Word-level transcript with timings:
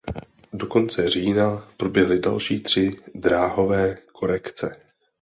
Do 0.53 0.67
konce 0.67 1.09
října 1.09 1.67
proběhly 1.77 2.19
další 2.19 2.59
tři 2.59 2.91
dráhové 3.15 3.95
korekce. 4.11 4.77